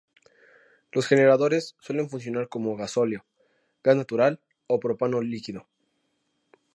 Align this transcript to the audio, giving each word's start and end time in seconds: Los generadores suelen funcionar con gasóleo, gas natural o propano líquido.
Los 0.91 1.05
generadores 1.05 1.75
suelen 1.79 2.09
funcionar 2.09 2.49
con 2.49 2.75
gasóleo, 2.75 3.23
gas 3.83 3.95
natural 3.95 4.41
o 4.65 4.79
propano 4.79 5.21
líquido. 5.21 5.67